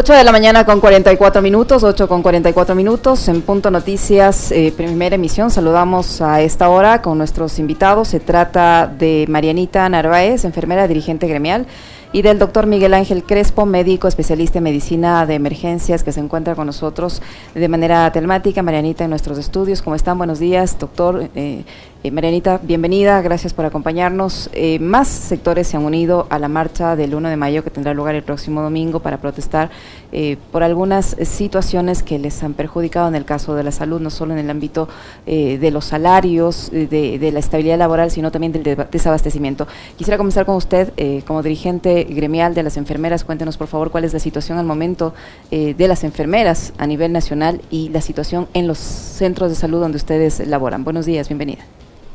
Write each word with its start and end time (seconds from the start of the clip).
8 0.00 0.14
de 0.14 0.24
la 0.24 0.32
mañana 0.32 0.64
con 0.64 0.80
44 0.80 1.42
minutos, 1.42 1.84
8 1.84 2.08
con 2.08 2.22
44 2.22 2.74
minutos, 2.74 3.28
en 3.28 3.42
Punto 3.42 3.70
Noticias, 3.70 4.50
eh, 4.50 4.72
primera 4.74 5.16
emisión. 5.16 5.50
Saludamos 5.50 6.22
a 6.22 6.40
esta 6.40 6.70
hora 6.70 7.02
con 7.02 7.18
nuestros 7.18 7.58
invitados. 7.58 8.08
Se 8.08 8.18
trata 8.18 8.86
de 8.86 9.26
Marianita 9.28 9.86
Narváez, 9.90 10.46
enfermera 10.46 10.88
dirigente 10.88 11.26
gremial, 11.26 11.66
y 12.12 12.22
del 12.22 12.38
doctor 12.38 12.64
Miguel 12.64 12.94
Ángel 12.94 13.24
Crespo, 13.24 13.66
médico 13.66 14.08
especialista 14.08 14.56
en 14.56 14.64
medicina 14.64 15.26
de 15.26 15.34
emergencias, 15.34 16.02
que 16.02 16.12
se 16.12 16.20
encuentra 16.20 16.54
con 16.54 16.64
nosotros 16.64 17.20
de 17.54 17.68
manera 17.68 18.10
telemática. 18.10 18.62
Marianita, 18.62 19.04
en 19.04 19.10
nuestros 19.10 19.36
estudios. 19.36 19.82
¿Cómo 19.82 19.96
están? 19.96 20.16
Buenos 20.16 20.38
días, 20.38 20.78
doctor. 20.78 21.28
Eh, 21.34 21.64
eh, 22.02 22.10
Marianita, 22.10 22.58
bienvenida, 22.62 23.20
gracias 23.20 23.52
por 23.52 23.66
acompañarnos. 23.66 24.48
Eh, 24.54 24.78
más 24.78 25.06
sectores 25.06 25.66
se 25.66 25.76
han 25.76 25.84
unido 25.84 26.26
a 26.30 26.38
la 26.38 26.48
marcha 26.48 26.96
del 26.96 27.14
1 27.14 27.28
de 27.28 27.36
mayo 27.36 27.62
que 27.62 27.68
tendrá 27.68 27.92
lugar 27.92 28.14
el 28.14 28.22
próximo 28.22 28.62
domingo 28.62 29.00
para 29.00 29.18
protestar 29.18 29.70
eh, 30.10 30.38
por 30.50 30.62
algunas 30.62 31.14
situaciones 31.24 32.02
que 32.02 32.18
les 32.18 32.42
han 32.42 32.54
perjudicado 32.54 33.08
en 33.08 33.16
el 33.16 33.26
caso 33.26 33.54
de 33.54 33.64
la 33.64 33.70
salud, 33.70 34.00
no 34.00 34.08
solo 34.08 34.32
en 34.32 34.38
el 34.38 34.48
ámbito 34.48 34.88
de 35.26 35.70
los 35.70 35.84
salarios, 35.84 36.70
de, 36.70 37.30
la 37.32 37.38
estabilidad 37.38 37.78
laboral, 37.78 38.10
sino 38.10 38.30
también 38.30 38.52
del 38.52 38.76
desabastecimiento. 38.90 39.68
Quisiera 39.96 40.16
comenzar 40.16 40.46
con 40.46 40.56
usted 40.56 40.92
como 41.24 41.42
dirigente 41.42 42.04
gremial 42.04 42.54
de 42.54 42.62
las 42.62 42.76
enfermeras. 42.76 43.24
Cuéntenos, 43.24 43.56
por 43.56 43.68
favor, 43.68 43.90
cuál 43.90 44.04
es 44.04 44.12
la 44.12 44.18
situación 44.18 44.58
al 44.58 44.66
momento 44.66 45.14
de 45.50 45.88
las 45.88 46.02
enfermeras 46.02 46.72
a 46.78 46.86
nivel 46.86 47.12
nacional 47.12 47.60
y 47.70 47.90
la 47.90 48.00
situación 48.00 48.48
en 48.54 48.66
los 48.66 48.78
centros 48.78 49.50
de 49.50 49.56
salud 49.56 49.80
donde 49.80 49.96
ustedes 49.96 50.40
laboran. 50.46 50.82
Buenos 50.82 51.06
días, 51.06 51.28
bienvenida. 51.28 51.64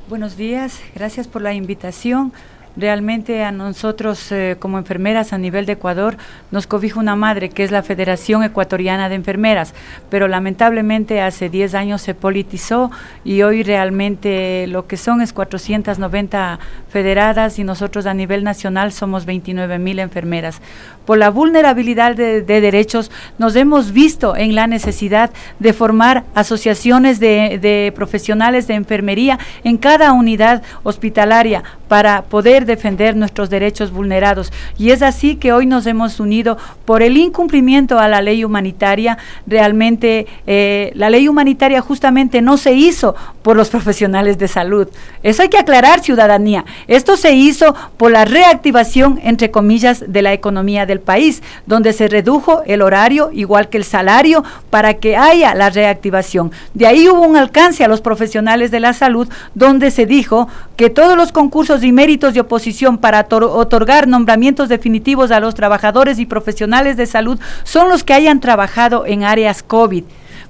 Buenos 0.08 0.38
días, 0.38 0.82
gracias 0.94 1.28
por 1.28 1.42
la 1.42 1.56
invitación. 1.56 2.32
Realmente 2.78 3.44
a 3.44 3.52
nosotros 3.52 4.32
eh, 4.32 4.58
como 4.60 4.78
enfermeras 4.78 5.32
a 5.32 5.38
nivel 5.38 5.66
de 5.66 5.74
Ecuador 5.74 6.18
nos 6.52 6.68
cobija 6.68 7.00
una 7.00 7.16
madre 7.16 7.50
que 7.50 7.64
es 7.64 7.72
la 7.72 7.84
Federación 7.84 8.44
Ecuatoriana 8.44 9.08
de 9.08 9.16
Enfermeras, 9.16 9.74
pero 10.10 10.28
lamentablemente 10.28 11.22
hace 11.22 11.50
10 11.50 11.74
años 11.74 12.02
se 12.02 12.14
politizó 12.14 12.92
y 13.24 13.44
hoy 13.44 13.64
realmente 13.64 14.68
lo 14.68 14.88
que 14.88 14.98
son 14.98 15.22
es 15.22 15.32
490 15.32 16.60
federadas 16.90 17.60
y 17.60 17.64
nosotros 17.64 18.06
a 18.06 18.14
nivel 18.14 18.44
nacional 18.44 18.92
somos 18.92 19.26
29 19.26 19.80
mil 19.80 20.00
enfermeras. 20.00 20.62
Por 21.06 21.18
la 21.20 21.30
vulnerabilidad 21.30 22.16
de, 22.16 22.42
derechos, 22.42 23.12
nos 23.38 23.56
hemos 23.56 23.92
visto 23.92 24.36
en 24.36 24.56
la 24.56 24.66
necesidad 24.66 25.30
de 25.60 25.74
formar 25.74 26.24
asociaciones 26.34 27.20
de, 27.20 27.94
profesionales 27.96 28.68
de 28.68 28.74
enfermería 28.74 29.38
en 29.64 29.78
cada 29.78 30.14
unidad 30.14 30.64
hospitalaria 30.84 31.64
para 31.88 32.24
poder 32.24 32.65
defender 32.66 33.16
nuestros 33.16 33.50
derechos 33.50 33.92
vulnerados. 33.92 34.52
Y 34.78 34.92
es 34.92 35.02
así 35.02 35.36
que 35.36 35.54
hoy 35.54 35.66
nos 35.66 35.86
hemos 35.86 36.20
unido 36.20 36.58
por 36.86 37.02
el 37.02 37.18
incumplimiento 37.18 38.00
a 38.00 38.08
la 38.08 38.22
ley 38.22 38.44
humanitaria. 38.44 39.18
Realmente 39.48 40.28
eh, 40.48 40.92
la 40.96 41.10
ley 41.10 41.28
humanitaria 41.28 41.82
justamente 41.82 42.42
no 42.42 42.58
se 42.58 42.74
hizo 42.74 43.16
por 43.42 43.56
los 43.56 43.70
profesionales 43.70 44.38
de 44.38 44.48
salud. 44.48 44.88
Eso 45.24 45.42
hay 45.42 45.50
que 45.50 45.58
aclarar, 45.58 46.02
ciudadanía. 46.02 46.66
Esto 46.88 47.18
se 47.18 47.34
hizo 47.34 47.76
por 47.98 48.12
la 48.12 48.26
reactivación, 48.26 49.20
entre 49.24 49.52
comillas, 49.52 50.04
de 50.08 50.22
la 50.22 50.34
economía 50.34 50.86
del 50.86 51.00
país, 51.00 51.44
donde 51.66 51.94
se 51.94 52.08
redujo 52.08 52.64
el 52.66 52.82
horario, 52.82 53.30
igual 53.32 53.70
que 53.70 53.78
el 53.78 53.84
salario, 53.84 54.44
para 54.70 54.96
que 54.96 55.16
haya 55.16 55.54
la 55.54 55.70
reactivación. 55.70 56.52
De 56.74 56.88
ahí 56.88 57.08
hubo 57.08 57.22
un 57.22 57.38
alcance 57.38 57.84
a 57.84 57.88
los 57.88 58.02
profesionales 58.02 58.72
de 58.72 58.80
la 58.80 58.94
salud, 58.94 59.28
donde 59.54 59.92
se 59.92 60.06
dijo 60.06 60.48
que 60.76 60.90
todos 60.90 61.16
los 61.16 61.32
concursos 61.32 61.84
y 61.84 61.92
méritos 61.92 62.34
de 62.34 62.42
oposición 62.42 62.98
para 62.98 63.28
otorgar 63.30 64.08
nombramientos 64.08 64.70
definitivos 64.70 65.32
a 65.32 65.40
los 65.40 65.56
trabajadores 65.56 66.20
y 66.20 66.26
profesionales 66.26 66.98
de 66.98 67.06
salud 67.06 67.40
son 67.64 67.90
los 67.90 68.04
que 68.04 68.14
hayan 68.14 68.40
trabajado 68.40 69.06
en 69.06 69.24
áreas 69.24 69.64
COVID. 69.64 70.04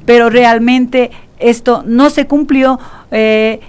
Pero 0.06 0.30
realmente 0.30 1.12
esto 1.40 1.84
no 1.86 2.10
se 2.10 2.28
cumplió. 2.28 2.80
Eh, 3.12 3.60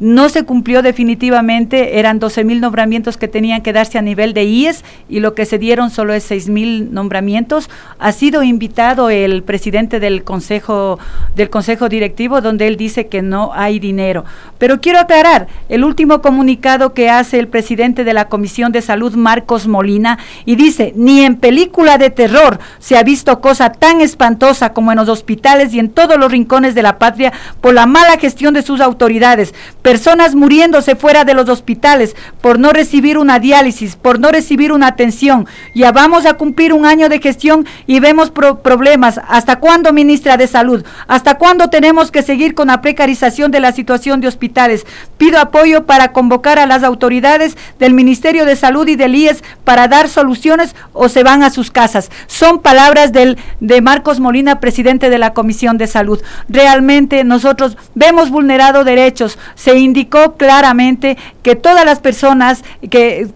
no 0.00 0.30
se 0.30 0.44
cumplió 0.44 0.82
definitivamente, 0.82 1.98
eran 1.98 2.18
12 2.18 2.44
mil 2.44 2.60
nombramientos 2.60 3.18
que 3.18 3.28
tenían 3.28 3.60
que 3.60 3.72
darse 3.72 3.98
a 3.98 4.02
nivel 4.02 4.32
de 4.32 4.44
IES 4.44 4.82
y 5.08 5.20
lo 5.20 5.34
que 5.34 5.44
se 5.44 5.58
dieron 5.58 5.90
solo 5.90 6.14
es 6.14 6.24
6 6.24 6.48
mil 6.48 6.92
nombramientos. 6.92 7.68
Ha 7.98 8.12
sido 8.12 8.42
invitado 8.42 9.10
el 9.10 9.42
presidente 9.42 10.00
del 10.00 10.24
consejo, 10.24 10.98
del 11.36 11.50
consejo 11.50 11.88
directivo 11.88 12.40
donde 12.40 12.66
él 12.66 12.76
dice 12.76 13.08
que 13.08 13.20
no 13.20 13.52
hay 13.54 13.78
dinero. 13.78 14.24
Pero 14.58 14.80
quiero 14.80 14.98
aclarar, 14.98 15.48
el 15.68 15.84
último 15.84 16.22
comunicado 16.22 16.94
que 16.94 17.10
hace 17.10 17.38
el 17.38 17.48
presidente 17.48 18.04
de 18.04 18.14
la 18.14 18.28
Comisión 18.28 18.72
de 18.72 18.82
Salud, 18.82 19.14
Marcos 19.14 19.66
Molina, 19.66 20.18
y 20.46 20.56
dice, 20.56 20.92
ni 20.96 21.20
en 21.20 21.36
película 21.36 21.98
de 21.98 22.10
terror 22.10 22.58
se 22.78 22.96
ha 22.96 23.02
visto 23.02 23.40
cosa 23.40 23.72
tan 23.72 24.00
espantosa 24.00 24.72
como 24.72 24.92
en 24.92 24.98
los 24.98 25.08
hospitales 25.08 25.74
y 25.74 25.78
en 25.78 25.90
todos 25.90 26.18
los 26.18 26.32
rincones 26.32 26.74
de 26.74 26.82
la 26.82 26.98
patria 26.98 27.32
por 27.60 27.74
la 27.74 27.86
mala 27.86 28.16
gestión 28.16 28.54
de 28.54 28.62
sus 28.62 28.80
autoridades 28.80 29.54
personas 29.90 30.36
muriéndose 30.36 30.94
fuera 30.94 31.24
de 31.24 31.34
los 31.34 31.48
hospitales 31.48 32.14
por 32.40 32.60
no 32.60 32.70
recibir 32.70 33.18
una 33.18 33.40
diálisis, 33.40 33.96
por 33.96 34.20
no 34.20 34.30
recibir 34.30 34.70
una 34.70 34.86
atención. 34.86 35.48
Ya 35.74 35.90
vamos 35.90 36.26
a 36.26 36.34
cumplir 36.34 36.72
un 36.72 36.86
año 36.86 37.08
de 37.08 37.18
gestión 37.18 37.66
y 37.88 37.98
vemos 37.98 38.30
problemas. 38.30 39.20
¿Hasta 39.26 39.56
cuándo, 39.56 39.92
ministra 39.92 40.36
de 40.36 40.46
Salud? 40.46 40.84
¿Hasta 41.08 41.38
cuándo 41.38 41.70
tenemos 41.70 42.12
que 42.12 42.22
seguir 42.22 42.54
con 42.54 42.68
la 42.68 42.80
precarización 42.82 43.50
de 43.50 43.58
la 43.58 43.72
situación 43.72 44.20
de 44.20 44.28
hospitales? 44.28 44.86
Pido 45.18 45.40
apoyo 45.40 45.86
para 45.86 46.12
convocar 46.12 46.60
a 46.60 46.66
las 46.66 46.84
autoridades 46.84 47.56
del 47.80 47.92
Ministerio 47.92 48.44
de 48.44 48.54
Salud 48.54 48.86
y 48.86 48.94
del 48.94 49.16
IES 49.16 49.42
para 49.64 49.88
dar 49.88 50.08
soluciones 50.08 50.76
o 50.92 51.08
se 51.08 51.24
van 51.24 51.42
a 51.42 51.50
sus 51.50 51.72
casas. 51.72 52.12
Son 52.28 52.60
palabras 52.60 53.10
del, 53.12 53.38
de 53.58 53.80
Marcos 53.80 54.20
Molina, 54.20 54.60
presidente 54.60 55.10
de 55.10 55.18
la 55.18 55.32
Comisión 55.32 55.78
de 55.78 55.88
Salud. 55.88 56.22
Realmente 56.48 57.24
nosotros 57.24 57.76
vemos 57.96 58.30
vulnerado 58.30 58.84
derechos, 58.84 59.36
se 59.56 59.79
indicó 59.80 60.34
claramente 60.36 61.16
que 61.42 61.56
todas 61.56 61.84
las 61.84 62.00
personas 62.00 62.62
que 62.88 63.28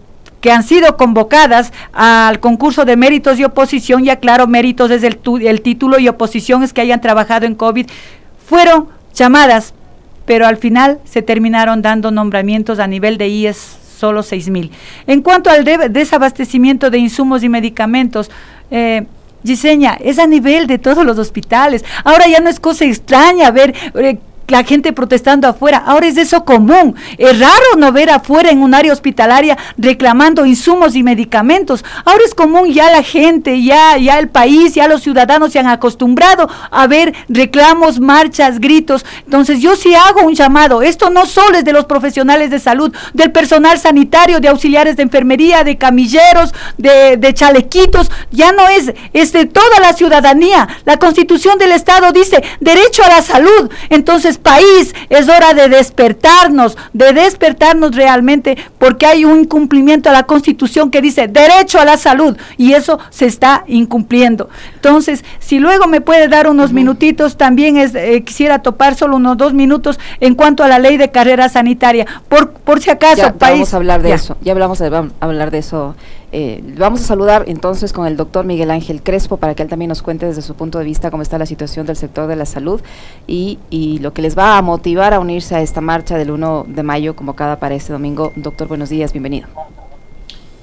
que 0.45 0.51
han 0.51 0.61
sido 0.61 0.95
convocadas 0.95 1.73
al 1.91 2.39
concurso 2.39 2.85
de 2.85 2.95
méritos 2.95 3.39
y 3.39 3.43
oposición, 3.43 4.05
y 4.05 4.11
aclaro, 4.11 4.45
méritos 4.45 4.91
desde 4.91 5.07
el, 5.07 5.61
título 5.63 5.97
y 5.97 6.07
oposición 6.07 6.61
es 6.61 6.71
que 6.71 6.81
hayan 6.81 7.01
trabajado 7.01 7.47
en 7.47 7.55
COVID, 7.55 7.87
fueron 8.47 8.89
llamadas, 9.15 9.73
pero 10.27 10.45
al 10.45 10.57
final 10.57 10.99
se 11.03 11.23
terminaron 11.23 11.81
dando 11.81 12.11
nombramientos 12.11 12.77
a 12.77 12.85
nivel 12.85 13.17
de 13.17 13.27
IES 13.27 13.57
solo 13.97 14.21
seis 14.21 14.47
mil. 14.47 14.69
En 15.07 15.23
cuanto 15.23 15.49
al 15.49 15.63
desabastecimiento 15.91 16.91
de 16.91 16.99
insumos 16.99 17.41
y 17.41 17.49
medicamentos, 17.49 18.29
eh, 18.69 19.07
Giseña, 19.43 19.97
es 19.99 20.19
a 20.19 20.27
nivel 20.27 20.67
de 20.67 20.77
todos 20.77 21.03
los 21.03 21.17
hospitales. 21.17 21.83
Ahora 22.03 22.27
ya 22.27 22.39
no 22.39 22.51
es 22.51 22.59
cosa 22.59 22.85
extraña 22.85 23.49
ver 23.49 23.73
eh, 23.95 24.19
la 24.47 24.63
gente 24.63 24.93
protestando 24.93 25.47
afuera. 25.47 25.83
Ahora 25.85 26.07
es 26.07 26.17
eso 26.17 26.45
común. 26.45 26.95
Es 27.17 27.39
raro 27.39 27.75
no 27.77 27.91
ver 27.91 28.09
afuera 28.09 28.49
en 28.49 28.61
un 28.61 28.73
área 28.73 28.93
hospitalaria 28.93 29.57
reclamando 29.77 30.45
insumos 30.45 30.95
y 30.95 31.03
medicamentos. 31.03 31.83
Ahora 32.05 32.23
es 32.25 32.35
común 32.35 32.71
ya 32.71 32.91
la 32.91 33.03
gente, 33.03 33.61
ya, 33.63 33.97
ya 33.97 34.19
el 34.19 34.29
país, 34.29 34.75
ya 34.75 34.87
los 34.87 35.01
ciudadanos 35.01 35.51
se 35.51 35.59
han 35.59 35.67
acostumbrado 35.67 36.49
a 36.71 36.87
ver 36.87 37.13
reclamos, 37.29 37.99
marchas, 37.99 38.59
gritos. 38.59 39.05
Entonces 39.25 39.59
yo 39.61 39.75
sí 39.75 39.93
hago 39.95 40.21
un 40.21 40.35
llamado. 40.35 40.81
Esto 40.81 41.09
no 41.09 41.25
solo 41.25 41.57
es 41.57 41.65
de 41.65 41.73
los 41.73 41.85
profesionales 41.85 42.49
de 42.49 42.59
salud, 42.59 42.93
del 43.13 43.31
personal 43.31 43.79
sanitario, 43.79 44.39
de 44.39 44.49
auxiliares 44.49 44.95
de 44.95 45.03
enfermería, 45.03 45.63
de 45.63 45.77
camilleros, 45.77 46.53
de, 46.77 47.17
de 47.17 47.33
chalequitos. 47.33 48.11
Ya 48.31 48.51
no 48.51 48.67
es, 48.67 48.93
es 49.13 49.31
de 49.31 49.45
toda 49.45 49.79
la 49.81 49.93
ciudadanía. 49.93 50.67
La 50.85 50.97
constitución 50.97 51.57
del 51.57 51.71
Estado 51.71 52.11
dice 52.11 52.43
derecho 52.59 53.03
a 53.03 53.09
la 53.09 53.21
salud. 53.21 53.69
Entonces 53.89 54.34
país, 54.37 54.93
es 55.09 55.29
hora 55.29 55.53
de 55.53 55.69
despertarnos, 55.69 56.77
de 56.93 57.13
despertarnos 57.13 57.95
realmente, 57.95 58.57
porque 58.77 59.05
hay 59.05 59.25
un 59.25 59.41
incumplimiento 59.41 60.09
a 60.09 60.13
la 60.13 60.23
Constitución 60.23 60.91
que 60.91 61.01
dice 61.01 61.27
derecho 61.27 61.79
a 61.79 61.85
la 61.85 61.97
salud 61.97 62.37
y 62.57 62.73
eso 62.73 62.99
se 63.09 63.25
está 63.25 63.63
incumpliendo. 63.67 64.49
Entonces, 64.75 65.23
si 65.39 65.59
luego 65.59 65.87
me 65.87 66.01
puede 66.01 66.27
dar 66.27 66.47
unos 66.47 66.73
minutitos, 66.73 67.37
también 67.37 67.77
es, 67.77 67.95
eh, 67.95 68.23
quisiera 68.23 68.59
topar 68.59 68.95
solo 68.95 69.17
unos 69.17 69.37
dos 69.37 69.53
minutos 69.53 69.99
en 70.19 70.35
cuanto 70.35 70.63
a 70.63 70.67
la 70.67 70.79
ley 70.79 70.97
de 70.97 71.11
carrera 71.11 71.49
sanitaria, 71.49 72.05
por, 72.29 72.51
por 72.51 72.81
si 72.81 72.89
acaso, 72.89 73.33
país. 73.33 73.53
Vamos 73.53 73.73
a 73.73 73.77
hablar 73.77 74.01
de 74.01 74.13
eso, 74.13 74.37
ya 74.41 74.51
hablamos 74.51 74.79
de, 74.79 74.89
vamos 74.89 75.13
a 75.19 75.25
hablar 75.25 75.51
de 75.51 75.59
eso 75.59 75.95
eh, 76.37 76.61
vamos 76.77 76.99
a 76.99 77.05
saludar 77.05 77.45
entonces 77.47 77.93
con 77.93 78.05
el 78.07 78.17
doctor 78.17 78.43
Miguel 78.43 78.69
Ángel 78.69 79.01
Crespo 79.01 79.37
para 79.37 79.55
que 79.55 79.63
él 79.63 79.69
también 79.69 79.87
nos 79.87 80.01
cuente 80.01 80.25
desde 80.25 80.41
su 80.41 80.53
punto 80.53 80.79
de 80.79 80.83
vista 80.83 81.09
cómo 81.09 81.23
está 81.23 81.37
la 81.37 81.45
situación 81.45 81.85
del 81.85 81.95
sector 81.95 82.27
de 82.27 82.35
la 82.35 82.45
salud 82.45 82.81
y, 83.25 83.57
y 83.69 83.99
lo 83.99 84.11
que 84.11 84.21
les 84.21 84.37
va 84.37 84.57
a 84.57 84.61
motivar 84.61 85.13
a 85.13 85.21
unirse 85.21 85.55
a 85.55 85.61
esta 85.61 85.79
marcha 85.79 86.17
del 86.17 86.31
1 86.31 86.65
de 86.67 86.83
mayo 86.83 87.15
convocada 87.15 87.57
para 87.57 87.75
este 87.75 87.93
domingo. 87.93 88.33
Doctor, 88.35 88.67
buenos 88.67 88.89
días, 88.89 89.13
bienvenido. 89.13 89.47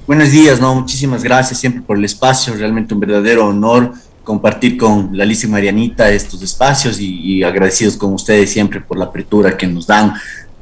Buenos 0.06 0.30
días, 0.30 0.60
no, 0.60 0.74
muchísimas 0.74 1.22
gracias 1.22 1.58
siempre 1.58 1.80
por 1.80 1.96
el 1.96 2.04
espacio, 2.04 2.52
realmente 2.54 2.92
un 2.92 3.00
verdadero 3.00 3.46
honor 3.46 3.94
compartir 4.24 4.76
con 4.76 5.16
la 5.16 5.24
y 5.24 5.46
Marianita 5.46 6.10
estos 6.10 6.42
espacios 6.42 7.00
y, 7.00 7.42
agradecidos 7.42 7.96
con 7.96 8.12
ustedes 8.12 8.52
siempre 8.52 8.82
por 8.82 8.98
la 8.98 9.06
apertura 9.06 9.56
que 9.56 9.66
nos 9.66 9.86
dan. 9.86 10.12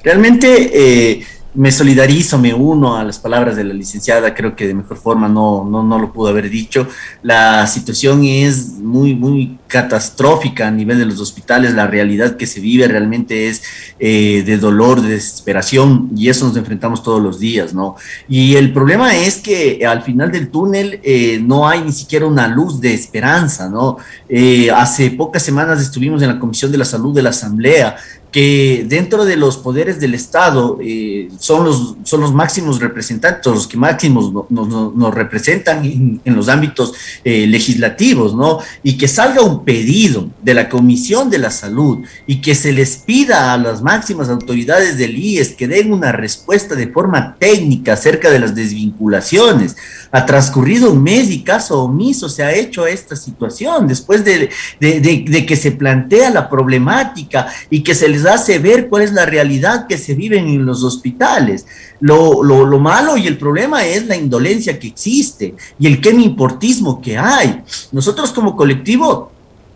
Realmente 0.04 0.70
eh, 0.72 1.26
me 1.54 1.72
solidarizo, 1.72 2.38
me 2.38 2.54
uno 2.54 2.96
a 2.96 3.02
las 3.02 3.18
palabras 3.18 3.56
de 3.56 3.64
la 3.64 3.74
licenciada, 3.74 4.34
creo 4.34 4.54
que 4.54 4.68
de 4.68 4.74
mejor 4.74 4.98
forma 4.98 5.28
no, 5.28 5.64
no, 5.64 5.82
no 5.82 5.98
lo 5.98 6.12
pudo 6.12 6.28
haber 6.28 6.48
dicho. 6.48 6.86
La 7.22 7.66
situación 7.66 8.24
es 8.24 8.74
muy, 8.78 9.14
muy 9.14 9.58
catastrófica 9.66 10.68
a 10.68 10.70
nivel 10.70 10.98
de 10.98 11.06
los 11.06 11.20
hospitales, 11.20 11.74
la 11.74 11.86
realidad 11.86 12.36
que 12.36 12.46
se 12.46 12.60
vive 12.60 12.86
realmente 12.86 13.48
es 13.48 13.62
eh, 13.98 14.42
de 14.44 14.58
dolor, 14.58 15.00
de 15.00 15.10
desesperación, 15.10 16.10
y 16.16 16.28
eso 16.28 16.46
nos 16.46 16.56
enfrentamos 16.56 17.02
todos 17.02 17.22
los 17.22 17.40
días, 17.40 17.74
¿no? 17.74 17.96
Y 18.28 18.54
el 18.56 18.72
problema 18.72 19.16
es 19.16 19.38
que 19.38 19.84
al 19.86 20.02
final 20.02 20.30
del 20.30 20.50
túnel 20.50 21.00
eh, 21.02 21.40
no 21.42 21.68
hay 21.68 21.82
ni 21.82 21.92
siquiera 21.92 22.26
una 22.26 22.46
luz 22.46 22.80
de 22.80 22.94
esperanza, 22.94 23.68
¿no? 23.68 23.98
Eh, 24.28 24.70
hace 24.70 25.10
pocas 25.10 25.42
semanas 25.42 25.80
estuvimos 25.80 26.22
en 26.22 26.28
la 26.28 26.38
Comisión 26.38 26.70
de 26.70 26.78
la 26.78 26.84
Salud 26.84 27.14
de 27.14 27.22
la 27.22 27.30
Asamblea, 27.30 27.96
que 28.32 28.84
dentro 28.88 29.24
de 29.24 29.36
los 29.36 29.56
poderes 29.56 29.98
del 29.98 30.14
Estado 30.14 30.78
eh, 30.80 31.28
son, 31.38 31.64
los, 31.64 31.96
son 32.04 32.20
los 32.20 32.32
máximos 32.32 32.80
representantes, 32.80 33.44
los 33.46 33.66
que 33.66 33.76
máximos 33.76 34.32
nos, 34.48 35.14
representan 35.14 35.84
en, 35.84 36.36
los 36.36 36.48
ámbitos 36.48 36.92
eh, 37.24 37.46
legislativos, 37.46 38.34
¿no? 38.34 38.58
Y 38.84 38.96
que 38.96 39.08
salga 39.08 39.42
un 39.42 39.64
pedido 39.64 40.28
de 40.42 40.54
la 40.54 40.68
Comisión 40.68 41.28
de 41.28 41.38
la 41.38 41.50
Salud 41.50 41.98
y 42.26 42.40
que 42.40 42.54
se 42.54 42.72
les 42.72 42.98
pida 42.98 43.52
a 43.52 43.58
las 43.58 43.82
máximas 43.82 44.28
autoridades 44.28 44.96
del 44.96 45.16
IES 45.16 45.50
que 45.50 45.66
den 45.66 45.92
una 45.92 46.12
respuesta 46.12 46.76
de 46.76 46.86
forma 46.86 47.36
técnica 47.36 47.94
acerca 47.94 48.30
de 48.30 48.38
las 48.38 48.54
desvinculaciones. 48.54 49.76
Ha 50.12 50.24
transcurrido 50.24 50.92
un 50.92 51.02
mes 51.02 51.30
y 51.30 51.42
caso 51.42 51.82
omiso 51.82 52.28
se 52.28 52.44
ha 52.44 52.52
hecho 52.52 52.86
esta 52.86 53.16
situación 53.16 53.88
después 53.88 54.24
de, 54.24 54.50
de, 54.78 55.00
de 55.00 55.46
que 55.46 55.56
se 55.56 55.72
plantea 55.72 56.30
la 56.30 56.48
problemática 56.48 57.48
y 57.70 57.82
que 57.82 57.94
se 57.94 58.08
les 58.08 58.19
hace 58.26 58.58
ver 58.58 58.88
cuál 58.88 59.02
es 59.02 59.12
la 59.12 59.26
realidad 59.26 59.86
que 59.86 59.98
se 59.98 60.14
vive 60.14 60.38
en 60.38 60.64
los 60.64 60.82
hospitales. 60.84 61.66
Lo, 62.00 62.42
lo, 62.42 62.78
malo 62.78 63.16
y 63.16 63.26
el 63.26 63.36
problema 63.36 63.84
es 63.84 64.06
la 64.06 64.16
indolencia 64.16 64.78
que 64.78 64.88
existe 64.88 65.54
y 65.78 65.86
el 65.86 66.00
importismo 66.20 67.00
que 67.00 67.18
hay. 67.18 67.62
Nosotros 67.92 68.32
como 68.32 68.56
colectivo 68.56 69.32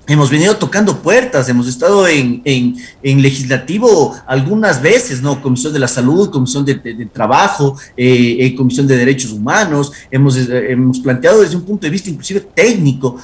hemos 0.06 0.30
venido 0.30 0.56
tocando 0.56 0.98
puertas, 1.00 1.48
hemos 1.48 1.66
estado 1.66 2.06
en, 2.06 2.42
en, 2.44 3.22
legislativo 3.22 4.14
algunas 4.26 4.82
veces, 4.82 5.22
¿no? 5.22 5.40
Comisión 5.40 5.72
de 5.72 5.78
la 5.78 5.88
Salud, 5.88 6.30
Comisión 6.30 6.64
de, 6.64 6.74
Trabajo, 7.12 7.76
eh, 7.96 8.36
eh, 8.40 8.54
Comisión 8.54 8.86
de 8.86 8.96
Derechos 8.96 9.32
Humanos, 9.32 9.92
hemos, 10.10 10.36
eh, 10.36 10.72
hemos 10.72 10.98
planteado 11.00 11.42
desde 11.42 11.56
un 11.56 11.62
punto 11.62 11.86
de 11.86 11.90
vista 11.90 12.10
inclusive 12.10 12.40
técnico 12.40 13.18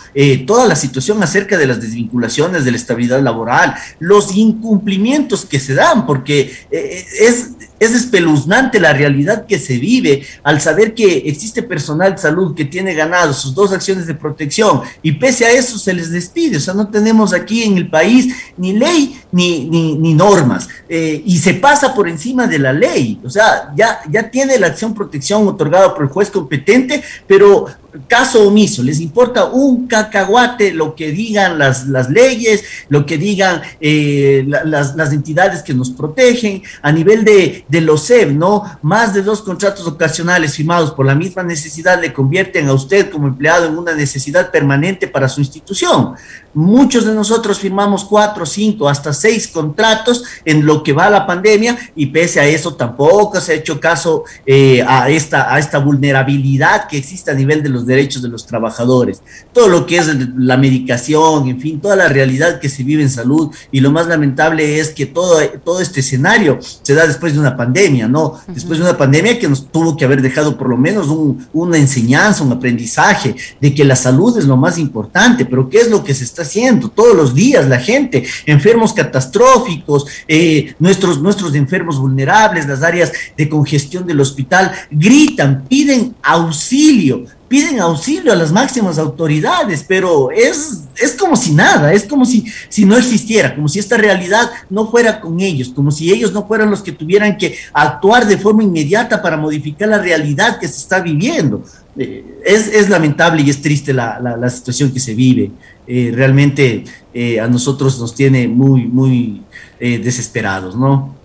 toda 0.47 0.67
la 0.67 0.77
situación 0.77 1.23
acerca 1.23 1.57
de 1.57 1.67
las 1.67 1.81
desvinculaciones, 1.81 2.65
de 2.65 2.71
la 2.71 2.77
estabilidad 2.77 3.23
laboral, 3.23 3.75
los 3.99 4.35
incumplimientos 4.37 5.45
que 5.45 5.61
se 5.61 5.75
dan, 5.75 6.07
porque 6.07 6.53
es 6.71 7.51
es 7.81 7.95
espeluznante 7.95 8.79
la 8.79 8.93
realidad 8.93 9.47
que 9.47 9.59
se 9.59 9.79
vive 9.79 10.23
al 10.43 10.61
saber 10.61 10.95
que 10.95 11.17
existe 11.27 11.63
personal 11.63 12.13
de 12.13 12.19
salud 12.19 12.55
que 12.55 12.67
tiene 12.67 12.95
ganado 12.95 13.33
sus 13.33 13.55
dos 13.55 13.73
acciones 13.73 14.07
de 14.07 14.15
protección 14.15 14.83
y 15.03 15.13
pese 15.13 15.47
a 15.47 15.51
eso 15.51 15.79
se 15.79 15.95
les 15.95 16.11
despide. 16.11 16.59
O 16.59 16.61
sea, 16.61 16.75
no 16.75 16.89
tenemos 16.89 17.33
aquí 17.33 17.63
en 17.65 17.79
el 17.79 17.89
país 17.89 18.35
ni 18.59 18.75
ley 18.75 19.19
ni, 19.33 19.65
ni, 19.65 20.15
normas 20.15 20.69
eh, 20.89 21.23
y 21.25 21.39
se 21.39 21.55
pasa 21.55 21.95
por 21.95 22.07
encima 22.07 22.47
de 22.47 22.59
la 22.59 22.73
ley. 22.75 23.19
O 23.25 23.31
sea, 23.31 23.73
ya, 23.75 24.01
ya 24.11 24.31
tiene 24.31 24.59
la 24.59 24.67
acción 24.67 24.93
protección 24.93 25.49
otorgada 25.49 25.95
por 25.95 26.05
el 26.05 26.11
juez 26.11 26.31
competente, 26.31 27.03
pero 27.27 27.67
caso 28.07 28.47
omiso, 28.47 28.83
les 28.83 29.01
importa 29.01 29.45
un 29.47 29.87
cacahuate 29.87 30.73
lo 30.73 30.95
que 30.95 31.11
digan 31.11 31.59
las, 31.59 31.87
las 31.87 32.11
leyes, 32.11 32.65
lo 32.89 33.07
que 33.07 33.19
digan 33.19 33.63
eh, 33.81 34.45
las, 34.47 34.97
las, 34.97 35.13
entidades 35.13 35.63
que 35.63 35.75
nos 35.75 35.91
protegen, 35.91 36.63
a 36.83 36.93
nivel 36.93 37.25
de, 37.25 37.65
de 37.69 37.81
los 37.81 38.03
SEB, 38.03 38.33
¿no? 38.33 38.65
Más 38.83 39.13
de 39.15 39.23
dos 39.23 39.43
contratos 39.43 39.87
ocasionales 39.87 40.55
firmados 40.55 40.93
por 40.93 41.07
la 41.07 41.15
misma 41.15 41.43
necesidad 41.43 42.01
le 42.01 42.13
convierten 42.13 42.69
a 42.69 42.75
usted 42.75 43.11
como 43.11 43.27
empleado 43.27 43.67
en 43.67 43.79
una 43.79 43.95
necesidad 43.95 44.51
permanente 44.51 45.09
para 45.09 45.29
su 45.29 45.41
institución. 45.41 46.15
Muchos 46.53 47.05
de 47.05 47.15
nosotros 47.15 47.61
firmamos 47.61 48.05
cuatro, 48.05 48.45
cinco, 48.45 48.89
hasta 48.89 49.13
seis 49.13 49.47
contratos 49.47 50.25
en 50.45 50.67
lo 50.67 50.83
que 50.83 50.93
va 50.93 51.09
la 51.09 51.27
pandemia 51.27 51.79
y 51.95 52.07
pese 52.07 52.41
a 52.41 52.47
eso 52.47 52.75
tampoco 52.75 53.41
se 53.41 53.53
ha 53.53 53.57
hecho 53.57 53.79
caso 53.79 54.25
eh, 54.45 54.83
a, 54.87 55.09
esta, 55.09 55.53
a 55.55 55.59
esta 55.59 55.79
vulnerabilidad 55.79 56.89
que 56.89 56.97
existe 56.97 57.31
a 57.31 57.35
nivel 57.35 57.63
de 57.63 57.69
los 57.69 57.80
derechos 57.87 58.23
de 58.23 58.29
los 58.29 58.47
trabajadores. 58.47 59.23
Todo 59.53 59.69
lo 59.69 59.87
que 59.87 59.99
es 59.99 60.11
la 60.37 60.57
medicación, 60.57 61.49
en 61.49 61.61
fin, 61.61 61.81
toda 61.81 61.97
la 61.97 62.09
realidad 62.09 62.61
que 62.61 62.69
se 62.69 62.83
vive 62.83 63.03
en 63.03 63.11
salud 63.11 63.51
y 63.73 63.81
lo 63.81 63.91
más 63.91 64.07
lamentable 64.07 64.79
es 64.79 64.91
que 64.91 65.07
todo, 65.07 65.39
todo 65.65 65.81
este 65.81 66.01
escenario 66.01 66.59
se 66.61 66.95
da 66.95 67.07
después 67.07 67.33
de 67.33 67.41
una 67.41 67.57
pandemia, 67.57 68.09
¿no? 68.09 68.41
Después 68.49 68.79
de 68.79 68.85
una 68.85 68.97
pandemia 68.97 69.39
que 69.39 69.49
nos 69.49 69.71
tuvo 69.71 69.97
que 69.97 70.05
haber 70.05 70.23
dejado 70.23 70.57
por 70.57 70.69
lo 70.69 70.77
menos 70.77 71.09
una 71.53 71.77
enseñanza, 71.77 72.45
un 72.45 72.53
aprendizaje 72.53 73.35
de 73.61 73.75
que 73.75 73.85
la 73.85 73.97
salud 73.97 74.37
es 74.39 74.45
lo 74.45 74.57
más 74.57 74.79
importante, 74.79 75.45
pero 75.45 75.69
¿qué 75.69 75.79
es 75.79 75.91
lo 75.91 76.05
que 76.05 76.15
se 76.15 76.25
está 76.25 76.43
haciendo 76.43 76.89
todos 76.89 77.17
los 77.17 77.35
días 77.35 77.69
la 77.69 77.79
gente, 77.79 78.25
enfermos 78.47 78.93
catastróficos, 78.93 80.07
eh, 80.29 80.75
nuestros, 80.79 81.21
nuestros 81.21 81.55
enfermos 81.55 81.99
vulnerables, 81.99 82.67
las 82.67 82.83
áreas 82.83 83.13
de 83.37 83.49
congestión 83.49 84.07
del 84.07 84.21
hospital, 84.21 84.73
gritan, 84.91 85.65
piden 85.69 86.15
auxilio, 86.23 87.25
piden 87.51 87.81
auxilio 87.81 88.33
a 88.33 88.37
las 88.37 88.53
máximas 88.53 88.97
autoridades, 88.97 89.85
pero 89.87 90.31
es, 90.31 90.85
es 90.97 91.15
como 91.15 91.35
si 91.35 91.51
nada, 91.51 91.93
es 91.93 92.05
como 92.05 92.25
si, 92.25 92.45
si 92.69 92.85
no 92.85 92.97
existiera, 92.97 93.57
como 93.57 93.69
si 93.69 93.81
esta 93.81 93.97
realidad 93.97 94.49
no 94.71 94.89
fuera 94.89 95.21
con 95.21 95.41
ellos, 95.41 95.73
como 95.75 95.91
si 95.91 96.13
ellos 96.13 96.33
no 96.33 96.47
fueran 96.47 96.71
los 96.71 96.81
que 96.81 96.93
tuvieran 96.93 97.37
que 97.37 97.57
actuar 97.73 98.25
de 98.29 98.39
forma 98.39 98.63
inmediata 98.63 99.21
para 99.21 99.37
modificar 99.37 99.89
la 99.89 99.99
realidad 99.99 100.61
que 100.61 100.69
se 100.69 100.77
está 100.77 101.01
viviendo. 101.01 101.65
Eh, 101.99 102.25
es, 102.47 102.69
es, 102.69 102.89
lamentable 102.89 103.43
y 103.43 103.51
es 103.51 103.61
triste 103.61 103.93
la, 103.93 104.21
la, 104.21 104.49
situación 104.49 104.93
que 104.93 105.01
se 105.01 105.13
vive. 105.13 105.51
Eh, 105.89 106.13
realmente 106.15 106.85
eh, 107.13 107.41
a 107.41 107.49
nosotros 107.49 107.99
nos 107.99 108.15
tiene 108.15 108.47
muy, 108.47 108.87
muy 108.87 109.43
desesperados, 109.81 110.77
¿no? 110.77 111.20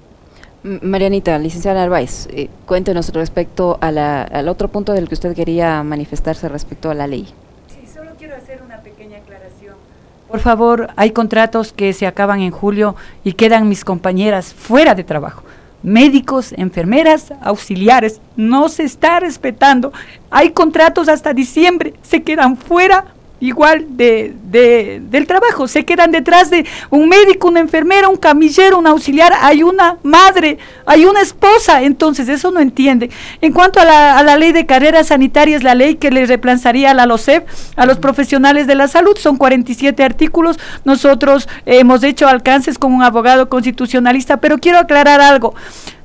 Marianita, 0.65 1.37
licenciada 1.37 1.81
Narváez, 1.81 2.27
eh, 2.31 2.49
cuéntenos 2.65 3.09
respecto 3.09 3.77
al 3.81 4.49
otro 4.49 4.67
punto 4.67 4.93
del 4.93 5.07
que 5.07 5.13
usted 5.13 5.35
quería 5.35 5.83
manifestarse 5.83 6.49
respecto 6.49 6.89
a 6.89 6.95
la 6.95 7.05
ley. 7.05 7.27
Sí, 7.67 7.87
solo 7.87 8.13
quiero 8.17 8.35
hacer 8.35 8.63
una 8.65 8.79
pequeña 8.79 9.19
aclaración. 9.19 9.75
Por 10.27 10.39
favor, 10.39 10.89
hay 10.95 11.11
contratos 11.11 11.71
que 11.71 11.93
se 11.93 12.07
acaban 12.07 12.41
en 12.41 12.49
julio 12.49 12.95
y 13.23 13.33
quedan 13.33 13.69
mis 13.69 13.85
compañeras 13.85 14.55
fuera 14.55 14.95
de 14.95 15.03
trabajo. 15.03 15.43
Médicos, 15.83 16.51
enfermeras, 16.57 17.31
auxiliares, 17.43 18.19
no 18.35 18.67
se 18.67 18.85
está 18.85 19.19
respetando. 19.19 19.93
Hay 20.31 20.49
contratos 20.49 21.09
hasta 21.09 21.31
diciembre, 21.35 21.93
se 22.01 22.23
quedan 22.23 22.57
fuera 22.57 23.05
igual 23.39 23.85
de, 23.89 24.33
de, 24.43 25.01
del 25.09 25.27
trabajo. 25.27 25.67
Se 25.67 25.85
quedan 25.85 26.11
detrás 26.11 26.49
de 26.49 26.65
un 26.89 27.09
médico, 27.09 27.47
una 27.47 27.59
enfermera, 27.59 28.09
un 28.09 28.17
camillero, 28.17 28.79
un 28.79 28.87
auxiliar. 28.87 29.33
Hay 29.41 29.63
una 29.63 29.97
madre, 30.03 30.57
hay 30.85 31.05
una 31.05 31.21
esposa. 31.21 31.83
Entonces, 31.83 32.29
eso 32.29 32.51
no 32.51 32.59
entiende. 32.59 33.09
En 33.41 33.53
cuanto 33.53 33.79
a 33.79 33.85
la, 33.85 34.17
a 34.17 34.23
la 34.23 34.37
ley 34.37 34.51
de 34.51 34.65
carreras 34.65 35.07
sanitarias, 35.07 35.63
la 35.63 35.75
ley 35.75 35.95
que 35.95 36.11
le 36.11 36.25
reemplazaría 36.25 36.91
a 36.91 36.93
la 36.93 37.05
LOCEP, 37.05 37.47
a 37.75 37.85
los 37.85 37.97
profesionales 37.97 38.67
de 38.67 38.75
la 38.75 38.87
salud, 38.87 39.17
son 39.17 39.37
47 39.37 40.03
artículos. 40.03 40.59
Nosotros 40.83 41.47
hemos 41.65 42.03
hecho 42.03 42.27
alcances 42.27 42.77
con 42.77 42.93
un 42.93 43.03
abogado 43.03 43.49
constitucionalista, 43.49 44.37
pero 44.37 44.57
quiero 44.57 44.79
aclarar 44.79 45.21
algo. 45.21 45.55